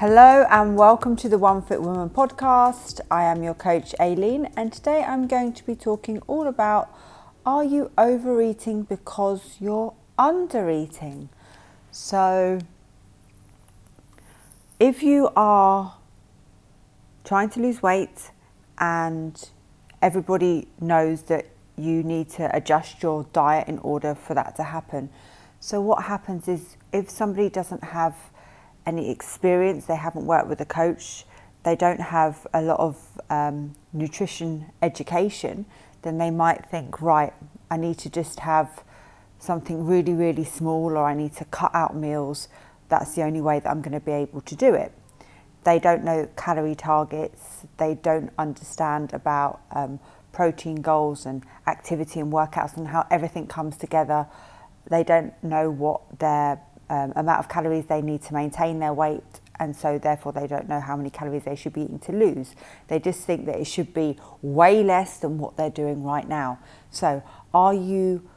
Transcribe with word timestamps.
Hello 0.00 0.46
and 0.48 0.78
welcome 0.78 1.14
to 1.16 1.28
the 1.28 1.36
One 1.36 1.60
Fit 1.60 1.82
Woman 1.82 2.08
podcast. 2.08 3.02
I 3.10 3.24
am 3.24 3.42
your 3.42 3.52
coach 3.52 3.94
Aileen, 4.00 4.48
and 4.56 4.72
today 4.72 5.04
I'm 5.06 5.26
going 5.26 5.52
to 5.52 5.66
be 5.66 5.74
talking 5.74 6.22
all 6.26 6.46
about 6.46 6.88
are 7.44 7.64
you 7.64 7.90
overeating 7.98 8.84
because 8.84 9.56
you're 9.60 9.92
undereating? 10.18 11.28
So, 11.90 12.60
if 14.78 15.02
you 15.02 15.28
are 15.36 15.96
trying 17.22 17.50
to 17.50 17.60
lose 17.60 17.82
weight 17.82 18.30
and 18.78 19.50
everybody 20.00 20.68
knows 20.80 21.24
that 21.24 21.44
you 21.76 22.02
need 22.02 22.30
to 22.30 22.56
adjust 22.56 23.02
your 23.02 23.24
diet 23.34 23.68
in 23.68 23.78
order 23.80 24.14
for 24.14 24.32
that 24.32 24.56
to 24.56 24.62
happen. 24.62 25.10
So, 25.60 25.82
what 25.82 26.04
happens 26.04 26.48
is 26.48 26.78
if 26.90 27.10
somebody 27.10 27.50
doesn't 27.50 27.84
have 27.84 28.16
any 28.86 29.10
experience, 29.10 29.86
they 29.86 29.96
haven't 29.96 30.26
worked 30.26 30.48
with 30.48 30.60
a 30.60 30.64
coach, 30.66 31.24
they 31.62 31.76
don't 31.76 32.00
have 32.00 32.46
a 32.54 32.62
lot 32.62 32.80
of 32.80 33.20
um, 33.28 33.74
nutrition 33.92 34.66
education, 34.82 35.66
then 36.02 36.18
they 36.18 36.30
might 36.30 36.66
think, 36.66 37.02
right, 37.02 37.32
I 37.70 37.76
need 37.76 37.98
to 37.98 38.10
just 38.10 38.40
have 38.40 38.82
something 39.38 39.84
really, 39.86 40.14
really 40.14 40.44
small, 40.44 40.96
or 40.96 41.04
I 41.04 41.14
need 41.14 41.34
to 41.36 41.44
cut 41.46 41.74
out 41.74 41.94
meals. 41.94 42.48
That's 42.88 43.14
the 43.14 43.22
only 43.22 43.40
way 43.40 43.60
that 43.60 43.68
I'm 43.70 43.82
going 43.82 43.92
to 43.92 44.00
be 44.00 44.12
able 44.12 44.40
to 44.42 44.56
do 44.56 44.74
it. 44.74 44.92
They 45.64 45.78
don't 45.78 46.04
know 46.04 46.28
calorie 46.36 46.74
targets, 46.74 47.66
they 47.76 47.94
don't 47.94 48.30
understand 48.38 49.12
about 49.12 49.60
um, 49.72 50.00
protein 50.32 50.76
goals 50.76 51.26
and 51.26 51.44
activity 51.66 52.20
and 52.20 52.32
workouts 52.32 52.76
and 52.76 52.88
how 52.88 53.06
everything 53.10 53.46
comes 53.46 53.76
together. 53.76 54.26
They 54.88 55.04
don't 55.04 55.32
know 55.42 55.70
what 55.70 56.18
their 56.18 56.60
um, 56.90 57.12
amount 57.16 57.38
of 57.38 57.48
calories 57.48 57.86
they 57.86 58.02
need 58.02 58.20
to 58.22 58.34
maintain 58.34 58.80
their 58.80 58.92
weight, 58.92 59.40
and 59.58 59.74
so 59.74 59.98
therefore 59.98 60.32
they 60.32 60.46
don't 60.46 60.68
know 60.68 60.80
how 60.80 60.96
many 60.96 61.08
calories 61.08 61.44
they 61.44 61.54
should 61.54 61.72
be 61.72 61.82
eating 61.82 62.00
to 62.00 62.12
lose. 62.12 62.54
They 62.88 62.98
just 62.98 63.20
think 63.20 63.46
that 63.46 63.58
it 63.58 63.66
should 63.66 63.94
be 63.94 64.18
way 64.42 64.82
less 64.82 65.18
than 65.18 65.38
what 65.38 65.56
they're 65.56 65.70
doing 65.70 66.02
right 66.02 66.28
now. 66.28 66.58
So, 66.90 67.22
are 67.54 67.72
you 67.72 68.28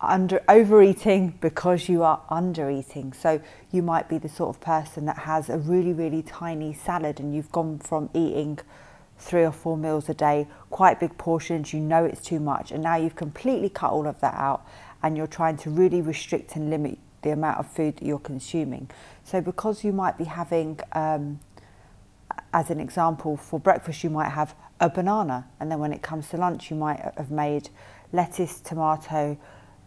under 0.00 0.42
overeating 0.48 1.38
because 1.40 1.88
you 1.88 2.02
are 2.02 2.20
undereating? 2.30 3.14
So, 3.14 3.40
you 3.70 3.82
might 3.82 4.08
be 4.08 4.18
the 4.18 4.28
sort 4.28 4.56
of 4.56 4.60
person 4.60 5.06
that 5.06 5.18
has 5.18 5.48
a 5.48 5.56
really, 5.58 5.92
really 5.92 6.22
tiny 6.22 6.74
salad, 6.74 7.20
and 7.20 7.32
you've 7.32 7.52
gone 7.52 7.78
from 7.78 8.10
eating 8.12 8.58
three 9.18 9.44
or 9.44 9.52
four 9.52 9.76
meals 9.76 10.08
a 10.08 10.14
day, 10.14 10.48
quite 10.74 10.98
big 10.98 11.16
portions, 11.16 11.72
you 11.72 11.78
know 11.78 12.04
it's 12.04 12.20
too 12.20 12.40
much, 12.40 12.72
and 12.72 12.82
now 12.82 12.96
you've 12.96 13.14
completely 13.14 13.68
cut 13.68 13.92
all 13.92 14.08
of 14.08 14.20
that 14.20 14.34
out 14.34 14.66
and 15.04 15.16
you're 15.16 15.28
trying 15.28 15.56
to 15.56 15.70
really 15.70 16.02
restrict 16.02 16.56
and 16.56 16.68
limit 16.68 16.98
the 17.22 17.30
amount 17.30 17.56
of 17.60 17.70
food 17.70 17.96
that 17.96 18.04
you're 18.04 18.18
consuming. 18.18 18.90
So, 19.22 19.40
because 19.40 19.84
you 19.84 19.92
might 19.92 20.18
be 20.18 20.24
having, 20.24 20.80
um, 20.90 21.38
as 22.52 22.70
an 22.70 22.80
example, 22.80 23.36
for 23.36 23.60
breakfast, 23.60 24.02
you 24.02 24.10
might 24.10 24.30
have 24.30 24.56
a 24.80 24.90
banana, 24.90 25.46
and 25.60 25.70
then 25.70 25.78
when 25.78 25.92
it 25.92 26.02
comes 26.02 26.28
to 26.30 26.38
lunch, 26.38 26.70
you 26.70 26.76
might 26.76 26.98
have 27.16 27.30
made 27.30 27.68
lettuce, 28.12 28.58
tomato, 28.58 29.38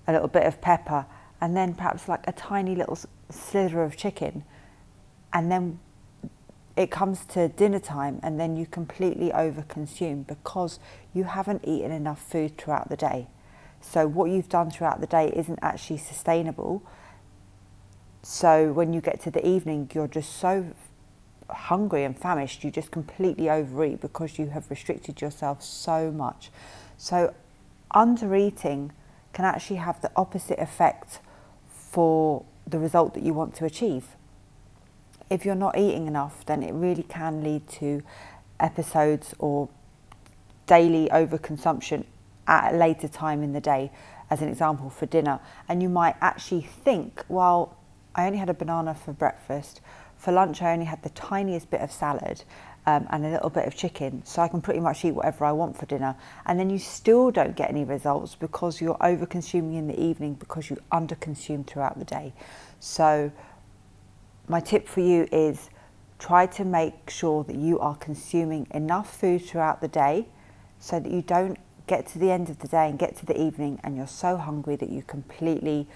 a 0.07 0.13
little 0.13 0.29
bit 0.29 0.43
of 0.45 0.61
pepper, 0.61 1.05
and 1.41 1.57
then 1.57 1.73
perhaps 1.73 2.07
like 2.07 2.25
a 2.29 2.31
tiny 2.31 2.75
little 2.75 2.97
slither 3.29 3.83
of 3.83 3.97
chicken, 3.97 4.45
and 5.33 5.51
then 5.51 5.79
it 6.77 6.91
comes 6.91 7.25
to 7.25 7.47
dinner 7.49 7.79
time, 7.79 8.19
and 8.21 8.39
then 8.39 8.55
you 8.55 8.67
completely 8.67 9.31
overconsume 9.31 10.27
because 10.27 10.79
you 11.13 11.23
haven't 11.23 11.67
eaten 11.67 11.91
enough 11.91 12.21
food 12.21 12.55
throughout 12.57 12.89
the 12.89 12.95
day. 12.95 13.27
So, 13.81 14.07
what 14.07 14.29
you've 14.29 14.47
done 14.47 14.69
throughout 14.69 15.01
the 15.01 15.07
day 15.07 15.33
isn't 15.35 15.59
actually 15.63 15.97
sustainable. 15.97 16.83
So, 18.21 18.71
when 18.71 18.93
you 18.93 19.01
get 19.01 19.19
to 19.21 19.31
the 19.31 19.45
evening, 19.45 19.89
you're 19.93 20.07
just 20.07 20.37
so 20.37 20.67
hungry 21.49 22.03
and 22.03 22.17
famished, 22.17 22.63
you 22.63 22.69
just 22.69 22.91
completely 22.91 23.49
overeat 23.49 23.99
because 23.99 24.37
you 24.37 24.47
have 24.47 24.69
restricted 24.69 25.19
yourself 25.19 25.63
so 25.63 26.11
much. 26.11 26.51
So, 26.97 27.33
undereating 27.95 28.91
can 29.33 29.45
actually 29.45 29.77
have 29.77 29.99
the 30.01 30.11
opposite 30.15 30.59
effect 30.59 31.21
for 31.69 32.45
the 32.67 32.77
result 32.77 33.15
that 33.15 33.23
you 33.23 33.33
want 33.33 33.55
to 33.55 33.65
achieve. 33.65 34.15
If 35.29 35.45
you're 35.45 35.55
not 35.55 35.77
eating 35.77 36.07
enough, 36.07 36.45
then 36.45 36.63
it 36.63 36.73
really 36.73 37.03
can 37.03 37.43
lead 37.43 37.67
to 37.69 38.01
episodes 38.59 39.35
or 39.39 39.69
daily 40.65 41.09
overconsumption 41.09 42.05
at 42.47 42.73
a 42.73 42.77
later 42.77 43.07
time 43.07 43.43
in 43.43 43.53
the 43.53 43.59
day, 43.59 43.91
as 44.29 44.41
an 44.41 44.49
example 44.49 44.89
for 44.89 45.05
dinner. 45.05 45.39
And 45.67 45.81
you 45.81 45.89
might 45.89 46.15
actually 46.21 46.61
think, 46.61 47.23
well, 47.27 47.77
I 48.15 48.25
only 48.25 48.39
had 48.39 48.49
a 48.49 48.53
banana 48.53 48.95
for 48.95 49.13
breakfast. 49.13 49.81
For 50.17 50.31
lunch, 50.31 50.61
I 50.61 50.73
only 50.73 50.85
had 50.85 51.03
the 51.03 51.09
tiniest 51.09 51.69
bit 51.69 51.81
of 51.81 51.91
salad 51.91 52.43
um, 52.87 53.05
and 53.09 53.25
a 53.25 53.29
little 53.29 53.49
bit 53.49 53.67
of 53.67 53.75
chicken, 53.75 54.23
so 54.25 54.41
I 54.41 54.47
can 54.47 54.61
pretty 54.61 54.79
much 54.79 55.03
eat 55.03 55.11
whatever 55.11 55.45
I 55.45 55.51
want 55.51 55.77
for 55.77 55.85
dinner. 55.85 56.15
And 56.45 56.57
then 56.57 56.69
you 56.69 56.79
still 56.79 57.31
don't 57.31 57.55
get 57.55 57.69
any 57.69 57.83
results 57.83 58.33
because 58.33 58.81
you're 58.81 58.97
over 59.01 59.25
consuming 59.25 59.75
in 59.75 59.87
the 59.87 60.01
evening 60.01 60.35
because 60.35 60.69
you 60.69 60.77
under 60.91 61.15
consume 61.15 61.65
throughout 61.65 61.99
the 61.99 62.05
day. 62.05 62.33
So, 62.79 63.31
my 64.47 64.59
tip 64.59 64.87
for 64.87 65.01
you 65.01 65.27
is 65.31 65.69
try 66.19 66.45
to 66.45 66.65
make 66.65 67.09
sure 67.09 67.43
that 67.43 67.55
you 67.55 67.79
are 67.79 67.95
consuming 67.95 68.67
enough 68.71 69.19
food 69.19 69.43
throughout 69.43 69.81
the 69.81 69.87
day 69.87 70.27
so 70.79 70.99
that 70.99 71.11
you 71.11 71.21
don't 71.21 71.57
get 71.85 72.05
to 72.07 72.19
the 72.19 72.31
end 72.31 72.49
of 72.49 72.59
the 72.59 72.67
day 72.67 72.89
and 72.89 72.99
get 72.99 73.15
to 73.17 73.25
the 73.25 73.39
evening 73.39 73.79
and 73.83 73.95
you're 73.95 74.07
so 74.07 74.37
hungry 74.37 74.75
that 74.75 74.89
you 74.89 75.01
completely 75.03 75.87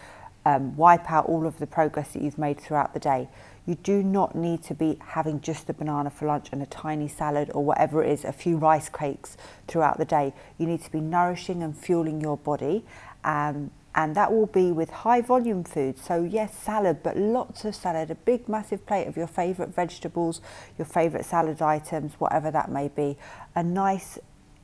um, 0.45 0.75
wipe 0.75 1.11
out 1.11 1.25
all 1.25 1.45
of 1.45 1.59
the 1.59 1.67
progress 1.67 2.13
that 2.13 2.21
you've 2.21 2.37
made 2.37 2.59
throughout 2.59 2.93
the 2.93 2.99
day. 2.99 3.29
You 3.65 3.75
do 3.75 4.01
not 4.01 4.35
need 4.35 4.63
to 4.63 4.73
be 4.73 4.97
having 4.99 5.39
just 5.41 5.69
a 5.69 5.73
banana 5.73 6.09
for 6.09 6.25
lunch 6.25 6.49
and 6.51 6.63
a 6.63 6.65
tiny 6.65 7.07
salad 7.07 7.51
or 7.53 7.63
whatever 7.63 8.03
it 8.03 8.11
is, 8.11 8.25
a 8.25 8.31
few 8.31 8.57
rice 8.57 8.89
cakes 8.89 9.37
throughout 9.67 9.97
the 9.97 10.05
day. 10.05 10.33
You 10.57 10.65
need 10.65 10.83
to 10.83 10.91
be 10.91 10.99
nourishing 10.99 11.61
and 11.61 11.77
fueling 11.77 12.21
your 12.21 12.37
body. 12.37 12.83
Um, 13.23 13.69
and 13.93 14.15
that 14.15 14.31
will 14.31 14.45
be 14.45 14.71
with 14.71 14.89
high 14.89 15.21
volume 15.21 15.63
food. 15.63 15.97
So, 15.97 16.23
yes, 16.23 16.57
salad, 16.57 17.03
but 17.03 17.17
lots 17.17 17.65
of 17.65 17.75
salad, 17.75 18.09
a 18.09 18.15
big, 18.15 18.47
massive 18.47 18.85
plate 18.85 19.07
of 19.07 19.17
your 19.17 19.27
favourite 19.27 19.73
vegetables, 19.73 20.39
your 20.77 20.85
favourite 20.85 21.25
salad 21.25 21.61
items, 21.61 22.13
whatever 22.13 22.51
that 22.51 22.71
may 22.71 22.87
be. 22.87 23.17
A 23.53 23.63
nice 23.63 24.17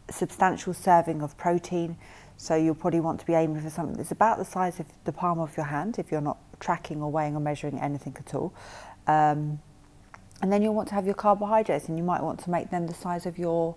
substantial 0.09 0.73
serving 0.73 1.21
of 1.21 1.37
protein. 1.37 1.97
So 2.37 2.55
you'll 2.55 2.75
probably 2.75 3.01
want 3.01 3.19
to 3.19 3.25
be 3.25 3.33
aiming 3.33 3.61
for 3.61 3.69
something 3.69 3.97
that's 3.97 4.11
about 4.11 4.37
the 4.37 4.45
size 4.45 4.79
of 4.79 4.85
the 5.03 5.11
palm 5.11 5.39
of 5.39 5.57
your 5.57 5.65
hand 5.65 5.99
if 5.99 6.11
you're 6.11 6.21
not 6.21 6.37
tracking 6.59 7.01
or 7.01 7.11
weighing 7.11 7.35
or 7.35 7.39
measuring 7.39 7.79
anything 7.79 8.15
at 8.17 8.33
all. 8.33 8.53
Um, 9.07 9.59
and 10.41 10.53
then 10.53 10.61
you'll 10.61 10.75
want 10.75 10.87
to 10.89 10.95
have 10.95 11.05
your 11.05 11.15
carbohydrates 11.15 11.89
and 11.89 11.97
you 11.97 12.03
might 12.03 12.21
want 12.21 12.39
to 12.41 12.49
make 12.49 12.69
them 12.69 12.87
the 12.87 12.93
size 12.93 13.25
of 13.25 13.37
your 13.37 13.75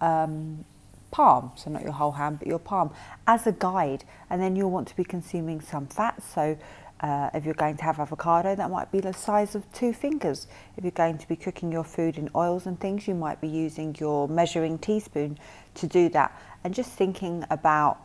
um, 0.00 0.64
palm, 1.10 1.52
so 1.56 1.70
not 1.70 1.82
your 1.82 1.92
whole 1.92 2.12
hand, 2.12 2.38
but 2.38 2.48
your 2.48 2.58
palm, 2.58 2.92
as 3.26 3.46
a 3.46 3.52
guide. 3.52 4.04
And 4.30 4.40
then 4.40 4.56
you'll 4.56 4.70
want 4.70 4.88
to 4.88 4.96
be 4.96 5.04
consuming 5.04 5.60
some 5.60 5.86
fats. 5.86 6.26
So 6.26 6.58
uh, 7.00 7.30
if 7.34 7.44
you're 7.44 7.54
going 7.54 7.76
to 7.76 7.84
have 7.84 8.00
avocado, 8.00 8.54
that 8.54 8.70
might 8.70 8.90
be 8.90 9.00
the 9.00 9.12
size 9.12 9.54
of 9.54 9.70
two 9.72 9.92
fingers. 9.92 10.46
If 10.76 10.84
you're 10.84 10.90
going 10.92 11.18
to 11.18 11.28
be 11.28 11.36
cooking 11.36 11.70
your 11.70 11.84
food 11.84 12.16
in 12.16 12.30
oils 12.34 12.66
and 12.66 12.78
things, 12.80 13.06
you 13.06 13.14
might 13.14 13.40
be 13.40 13.48
using 13.48 13.94
your 13.98 14.28
measuring 14.28 14.78
teaspoon 14.78 15.38
to 15.74 15.86
do 15.86 16.08
that. 16.10 16.40
And 16.64 16.74
just 16.74 16.92
thinking 16.92 17.44
about 17.50 17.98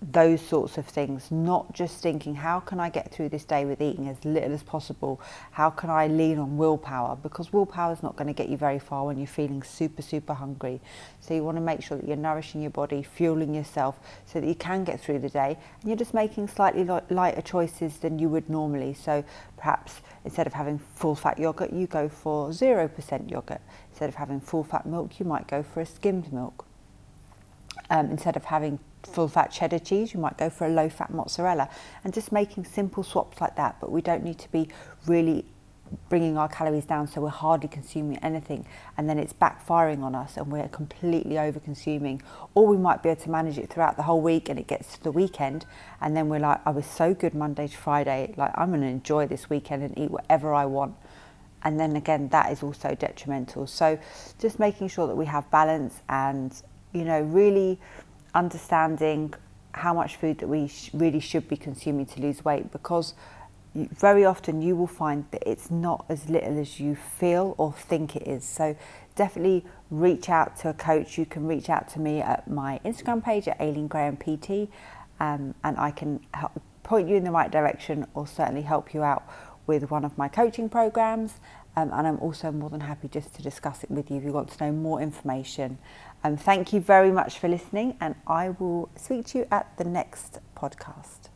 those 0.00 0.40
sorts 0.40 0.78
of 0.78 0.86
things, 0.86 1.30
not 1.30 1.72
just 1.74 2.00
thinking, 2.00 2.36
how 2.36 2.60
can 2.60 2.78
I 2.78 2.88
get 2.88 3.12
through 3.12 3.30
this 3.30 3.44
day 3.44 3.64
with 3.64 3.80
eating 3.80 4.08
as 4.08 4.24
little 4.24 4.52
as 4.52 4.62
possible? 4.62 5.20
How 5.50 5.70
can 5.70 5.90
I 5.90 6.06
lean 6.06 6.38
on 6.38 6.56
willpower? 6.56 7.16
Because 7.16 7.52
willpower 7.52 7.92
is 7.92 8.02
not 8.02 8.14
going 8.14 8.28
to 8.28 8.32
get 8.32 8.48
you 8.48 8.56
very 8.56 8.78
far 8.78 9.06
when 9.06 9.18
you're 9.18 9.26
feeling 9.26 9.62
super, 9.62 10.02
super 10.02 10.34
hungry. 10.34 10.80
So 11.20 11.34
you 11.34 11.42
want 11.42 11.56
to 11.56 11.62
make 11.62 11.82
sure 11.82 11.98
that 11.98 12.06
you're 12.06 12.16
nourishing 12.16 12.62
your 12.62 12.70
body, 12.70 13.02
fueling 13.02 13.54
yourself 13.54 13.98
so 14.24 14.40
that 14.40 14.46
you 14.46 14.54
can 14.54 14.84
get 14.84 15.00
through 15.00 15.18
the 15.18 15.28
day. 15.28 15.58
And 15.80 15.88
you're 15.88 15.96
just 15.96 16.14
making 16.14 16.46
slightly 16.46 16.84
lighter 16.84 17.42
choices 17.42 17.96
than 17.98 18.20
you 18.20 18.28
would 18.28 18.48
normally. 18.48 18.94
So 18.94 19.24
perhaps 19.56 20.00
instead 20.24 20.46
of 20.46 20.52
having 20.52 20.78
full 20.78 21.16
fat 21.16 21.40
yogurt, 21.40 21.72
you 21.72 21.88
go 21.88 22.08
for 22.08 22.50
0% 22.50 23.30
yogurt. 23.30 23.60
Instead 23.90 24.08
of 24.08 24.14
having 24.14 24.40
full 24.40 24.62
fat 24.62 24.86
milk, 24.86 25.18
you 25.18 25.26
might 25.26 25.48
go 25.48 25.64
for 25.64 25.80
a 25.80 25.86
skimmed 25.86 26.32
milk. 26.32 26.67
Um, 27.90 28.10
instead 28.10 28.36
of 28.36 28.44
having 28.44 28.78
full 29.02 29.28
fat 29.28 29.50
cheddar 29.50 29.78
cheese, 29.78 30.12
you 30.12 30.20
might 30.20 30.36
go 30.36 30.50
for 30.50 30.66
a 30.66 30.70
low 30.70 30.88
fat 30.88 31.10
mozzarella, 31.10 31.70
and 32.04 32.12
just 32.12 32.32
making 32.32 32.64
simple 32.64 33.02
swaps 33.02 33.40
like 33.40 33.56
that. 33.56 33.76
But 33.80 33.90
we 33.90 34.02
don't 34.02 34.22
need 34.22 34.38
to 34.40 34.52
be 34.52 34.68
really 35.06 35.46
bringing 36.08 36.36
our 36.36 36.48
calories 36.48 36.84
down 36.84 37.06
so 37.06 37.20
we're 37.20 37.28
hardly 37.28 37.68
consuming 37.68 38.18
anything 38.18 38.66
and 38.96 39.08
then 39.08 39.18
it's 39.18 39.32
backfiring 39.32 40.02
on 40.02 40.14
us 40.14 40.36
and 40.36 40.50
we're 40.50 40.68
completely 40.68 41.38
over 41.38 41.58
consuming 41.60 42.20
or 42.54 42.66
we 42.66 42.76
might 42.76 43.02
be 43.02 43.08
able 43.08 43.20
to 43.20 43.30
manage 43.30 43.58
it 43.58 43.70
throughout 43.70 43.96
the 43.96 44.02
whole 44.02 44.20
week 44.20 44.48
and 44.48 44.58
it 44.58 44.66
gets 44.66 44.96
to 44.96 45.02
the 45.02 45.12
weekend 45.12 45.64
and 46.00 46.16
then 46.16 46.28
we're 46.28 46.40
like 46.40 46.60
I 46.66 46.70
was 46.70 46.86
so 46.86 47.14
good 47.14 47.34
Monday 47.34 47.68
to 47.68 47.76
Friday 47.76 48.34
like 48.36 48.52
I'm 48.54 48.68
going 48.68 48.82
to 48.82 48.86
enjoy 48.86 49.26
this 49.26 49.48
weekend 49.48 49.82
and 49.82 49.96
eat 49.98 50.10
whatever 50.10 50.54
I 50.54 50.66
want. 50.66 50.94
And 51.62 51.78
then 51.78 51.96
again 51.96 52.28
that 52.28 52.52
is 52.52 52.62
also 52.62 52.94
detrimental. 52.94 53.66
So 53.66 53.98
just 54.38 54.58
making 54.58 54.88
sure 54.88 55.06
that 55.06 55.16
we 55.16 55.26
have 55.26 55.50
balance 55.50 56.00
and 56.08 56.52
you 56.92 57.04
know 57.04 57.20
really 57.20 57.78
understanding 58.34 59.34
how 59.72 59.94
much 59.94 60.16
food 60.16 60.38
that 60.38 60.48
we 60.48 60.68
sh- 60.68 60.90
really 60.92 61.20
should 61.20 61.48
be 61.48 61.56
consuming 61.56 62.06
to 62.06 62.20
lose 62.20 62.44
weight 62.44 62.70
because 62.72 63.14
very 63.74 64.24
often 64.24 64.62
you 64.62 64.74
will 64.74 64.86
find 64.86 65.24
that 65.30 65.42
it's 65.46 65.70
not 65.70 66.04
as 66.08 66.28
little 66.28 66.58
as 66.58 66.80
you 66.80 66.96
feel 66.96 67.54
or 67.58 67.72
think 67.72 68.16
it 68.16 68.26
is. 68.26 68.44
So 68.44 68.76
definitely 69.14 69.64
reach 69.90 70.28
out 70.28 70.56
to 70.60 70.70
a 70.70 70.74
coach. 70.74 71.18
You 71.18 71.26
can 71.26 71.46
reach 71.46 71.68
out 71.68 71.88
to 71.90 72.00
me 72.00 72.20
at 72.20 72.48
my 72.48 72.80
Instagram 72.84 73.22
page 73.22 73.46
at 73.46 73.60
Aileen 73.60 73.88
Graham 73.88 74.16
PT, 74.16 74.70
um, 75.20 75.54
and 75.62 75.76
I 75.76 75.90
can 75.90 76.20
help 76.34 76.60
point 76.82 77.08
you 77.08 77.16
in 77.16 77.24
the 77.24 77.30
right 77.30 77.50
direction 77.50 78.06
or 78.14 78.26
certainly 78.26 78.62
help 78.62 78.94
you 78.94 79.02
out 79.02 79.28
with 79.68 79.88
one 79.92 80.04
of 80.04 80.18
my 80.18 80.26
coaching 80.26 80.68
programs. 80.68 81.34
Um, 81.76 81.92
and 81.92 82.08
I'm 82.08 82.18
also 82.18 82.50
more 82.50 82.70
than 82.70 82.80
happy 82.80 83.06
just 83.06 83.36
to 83.36 83.42
discuss 83.42 83.84
it 83.84 83.90
with 83.92 84.10
you 84.10 84.16
if 84.16 84.24
you 84.24 84.32
want 84.32 84.50
to 84.50 84.64
know 84.64 84.72
more 84.72 85.00
information. 85.00 85.78
Um, 86.24 86.36
thank 86.36 86.72
you 86.72 86.80
very 86.80 87.12
much 87.12 87.38
for 87.38 87.46
listening, 87.46 87.96
and 88.00 88.16
I 88.26 88.48
will 88.48 88.88
speak 88.96 89.26
to 89.26 89.38
you 89.38 89.46
at 89.52 89.76
the 89.78 89.84
next 89.84 90.40
podcast. 90.56 91.28